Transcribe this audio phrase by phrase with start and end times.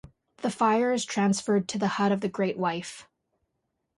[0.37, 3.07] The fire is transferred to the hut of the great wife.